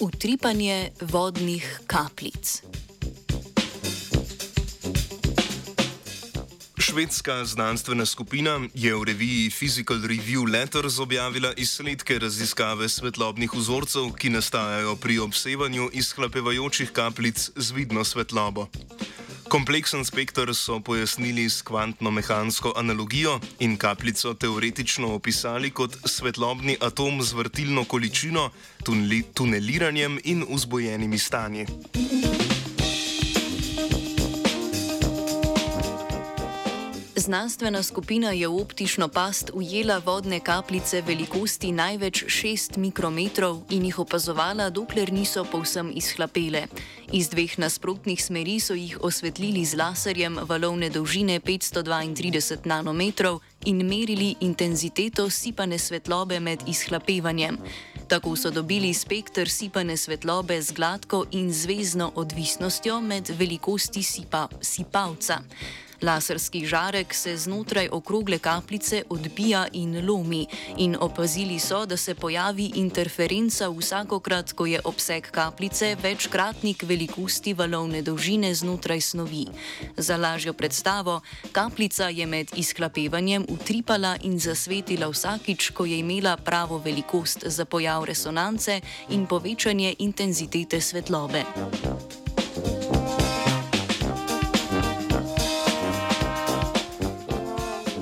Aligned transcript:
utripanje 0.00 0.90
vodnih 1.00 1.80
kapljic. 1.86 2.62
Švedska 6.78 7.44
znanstvena 7.44 8.06
skupina 8.06 8.60
je 8.74 8.94
v 8.94 9.04
reviji 9.04 9.50
Physical 9.50 10.00
Review 10.00 10.52
Letters 10.52 10.98
objavila 10.98 11.52
izsledke 11.56 12.18
raziskave 12.18 12.88
svetlobnih 12.88 13.54
vzorcev, 13.54 14.12
ki 14.16 14.30
nastajajo 14.30 14.96
pri 14.96 15.18
obsevanju 15.18 15.90
izhlapevajočih 15.92 16.90
kapljic 16.90 17.50
z 17.56 17.70
vidno 17.70 18.04
svetlobo. 18.04 18.66
Kompleksen 19.48 20.04
spektr 20.04 20.54
so 20.54 20.80
pojasnili 20.80 21.50
s 21.50 21.62
kvantno-mehansko 21.62 22.72
analogijo 22.76 23.40
in 23.58 23.76
kapljico 23.76 24.34
teoretično 24.34 25.14
opisali 25.14 25.70
kot 25.70 25.96
svetlobni 26.04 26.76
atom 26.80 27.22
z 27.22 27.32
vrtilno 27.32 27.84
količino, 27.84 28.50
tuneliranjem 29.34 30.18
in 30.24 30.44
vzbojenimi 30.50 31.18
stanji. 31.18 31.66
Znanstvena 37.26 37.82
skupina 37.82 38.30
je 38.30 38.46
v 38.48 38.54
optično 38.54 39.08
past 39.08 39.50
ujela 39.54 39.98
vodne 39.98 40.38
kapljice 40.40 41.00
velikosti 41.02 41.72
največ 41.72 42.24
6 42.24 42.76
mikrometrov 42.78 43.64
in 43.70 43.84
jih 43.84 43.98
opazovala, 43.98 44.70
dokler 44.70 45.10
niso 45.12 45.42
povsem 45.44 45.90
izhlapele. 45.90 46.68
Iz 47.12 47.26
dveh 47.28 47.58
nasprotnih 47.58 48.22
smeri 48.22 48.60
so 48.60 48.74
jih 48.78 49.00
osvetlili 49.02 49.64
z 49.64 49.74
laserjem 49.74 50.38
valovne 50.46 50.90
dolžine 50.90 51.40
532 51.40 52.62
nanometrov 52.64 53.40
in 53.64 53.82
merili 53.82 54.36
intenziteto 54.40 55.26
sipane 55.30 55.78
svetlobe 55.78 56.38
med 56.40 56.62
izhlapevanjem. 56.66 57.58
Tako 58.08 58.36
so 58.36 58.50
dobili 58.50 58.94
spektr 58.94 59.50
sipane 59.50 59.96
svetlobe 59.96 60.62
z 60.62 60.72
gladko 60.72 61.24
in 61.30 61.50
zvezdno 61.52 62.12
odvisnostjo 62.14 63.00
med 63.00 63.34
velikosti 63.38 64.02
sipa, 64.02 64.46
sipavca. 64.60 65.42
Laserski 66.02 66.66
žarek 66.66 67.14
se 67.14 67.36
znotraj 67.36 67.88
okrogle 67.92 68.38
kapljice 68.38 69.02
odbija 69.10 69.66
in 69.72 70.06
lomi, 70.06 70.46
in 70.76 70.96
opazili 71.00 71.58
so, 71.58 71.86
da 71.86 71.96
se 71.96 72.14
pojavi 72.14 72.72
interferenca 72.74 73.68
vsakokrat, 73.68 74.52
ko 74.52 74.66
je 74.66 74.80
obseg 74.84 75.30
kapljice 75.30 75.96
večkratnik 76.02 76.82
velikosti 76.82 77.54
valovne 77.54 78.02
dolžine 78.02 78.54
znotraj 78.54 79.00
snovi. 79.00 79.46
Za 79.96 80.16
lažjo 80.16 80.52
predstavo, 80.52 81.20
kapljica 81.52 82.08
je 82.08 82.26
med 82.26 82.50
izklapevanjem 82.56 83.46
utripala 83.48 84.16
in 84.22 84.38
zasvetila 84.38 85.08
vsakič, 85.08 85.70
ko 85.70 85.84
je 85.84 85.98
imela 85.98 86.36
pravo 86.36 86.78
velikost 86.78 87.44
za 87.46 87.64
pojav 87.64 88.04
resonance 88.04 88.80
in 89.08 89.26
povečanje 89.26 89.94
intenzitete 89.98 90.80
svetlobe. 90.80 91.44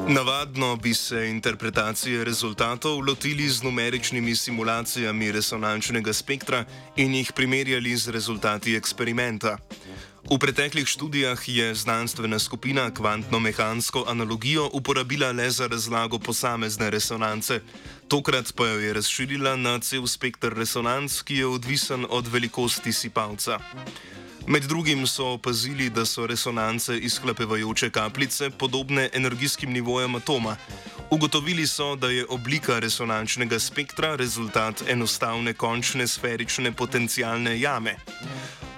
Navadno 0.09 0.77
bi 0.77 0.95
se 0.95 1.29
interpretacije 1.29 2.25
rezultatov 2.25 3.01
lotili 3.01 3.49
z 3.49 3.63
numeričnimi 3.63 4.37
simulacijami 4.37 5.33
resonančnega 5.33 6.13
spektra 6.13 6.65
in 6.97 7.15
jih 7.15 7.33
primerjali 7.33 7.97
z 7.97 8.09
rezultati 8.09 8.77
eksperimenta. 8.77 9.57
V 10.31 10.39
preteklih 10.39 10.89
študijah 10.89 11.49
je 11.49 11.75
znanstvena 11.75 12.39
skupina 12.39 12.91
kvantno-mehansko 12.91 14.05
analogijo 14.07 14.71
uporabila 14.73 15.33
le 15.33 15.51
za 15.51 15.67
razlago 15.67 16.19
posamezne 16.19 16.91
resonance, 16.91 17.61
tokrat 18.09 18.53
pa 18.57 18.67
jo 18.67 18.79
je 18.81 18.93
razširila 18.93 19.57
na 19.57 19.79
cel 19.79 20.07
spektr 20.07 20.53
resonanc, 20.53 21.23
ki 21.23 21.37
je 21.37 21.47
odvisen 21.47 22.07
od 22.11 22.27
velikosti 22.29 22.93
sipalca. 22.93 23.59
Med 24.47 24.63
drugim 24.63 25.07
so 25.07 25.25
opazili, 25.25 25.91
da 25.91 26.05
so 26.05 26.27
resonance 26.27 26.99
izhlapevajoče 26.99 27.91
kapljice 27.91 28.51
podobne 28.51 29.09
energijskim 29.13 29.73
nivojem 29.73 30.15
atoma. 30.15 30.57
Ugotovili 31.11 31.67
so, 31.67 31.97
da 31.97 32.11
je 32.11 32.27
oblika 32.29 32.79
resonančnega 32.79 33.59
spektra 33.59 34.17
rezultat 34.17 34.83
enostavne 34.89 35.53
končne 35.53 36.07
sferične 36.07 36.73
potencialne 36.73 37.61
jame. 37.61 37.97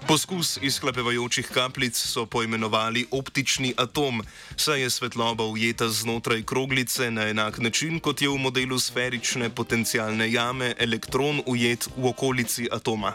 Poskus 0.08 0.58
izhlapevajočih 0.62 1.48
kapljic 1.54 1.96
so 1.96 2.26
poimenovali 2.26 3.06
optični 3.10 3.74
atom, 3.76 4.22
saj 4.56 4.80
je 4.80 4.90
svetloba 4.90 5.44
ujeta 5.44 5.88
znotraj 5.88 6.42
kroglice 6.42 7.10
na 7.10 7.28
enak 7.28 7.58
način, 7.58 8.00
kot 8.00 8.22
je 8.22 8.28
v 8.28 8.38
modelu 8.38 8.78
sferične 8.78 9.50
potencialne 9.50 10.32
jame 10.32 10.74
elektron 10.78 11.42
ujet 11.46 11.88
v 11.96 12.06
okolici 12.06 12.68
atoma. 12.72 13.12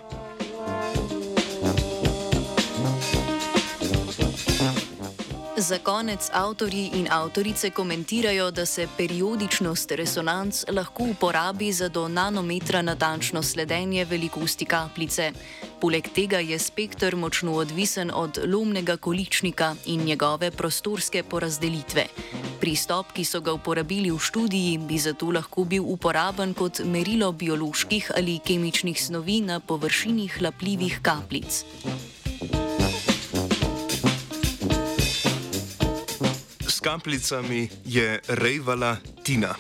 Za 5.72 5.78
konec 5.80 6.30
avtorji 6.34 6.90
in 6.94 7.08
avtorice 7.12 7.70
komentirajo, 7.70 8.50
da 8.52 8.66
se 8.66 8.88
periodičnost 8.98 9.92
resonanc 9.92 10.64
lahko 10.72 11.04
uporabi 11.04 11.72
za 11.72 11.88
do 11.90 12.08
nanometra 12.08 12.82
natančno 12.82 13.44
sledenje 13.44 14.06
velikosti 14.06 14.66
kapljice. 14.66 15.32
Poleg 15.82 16.10
tega 16.16 16.40
je 16.40 16.60
spektr 16.60 17.16
močno 17.16 17.54
odvisen 17.54 18.12
od 18.14 18.40
lomnega 18.48 18.98
količnika 18.98 19.76
in 19.86 20.04
njegove 20.04 20.52
prostorske 20.52 21.24
porazdelitve. 21.24 22.06
Pristop, 22.60 23.16
ki 23.16 23.24
so 23.26 23.40
ga 23.42 23.54
uporabili 23.54 24.12
v 24.12 24.20
študiji, 24.20 24.78
bi 24.78 25.00
zato 25.00 25.32
lahko 25.32 25.64
bil 25.64 25.88
uporaben 25.88 26.54
kot 26.54 26.84
merilo 26.84 27.32
bioloških 27.32 28.12
ali 28.18 28.40
kemičnih 28.44 29.04
snovi 29.04 29.42
na 29.42 29.60
površini 29.60 30.28
hlapljivih 30.28 31.00
kapljic. 31.02 31.64
Kapljicami 36.82 37.70
je 37.86 38.20
rejvala 38.28 38.98
Tina. 39.24 39.56